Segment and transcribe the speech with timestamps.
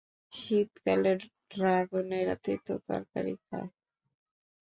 [0.33, 1.11] শীতকালে
[1.51, 3.69] ড্রাগনেরা তেঁতো তরকারি খায়!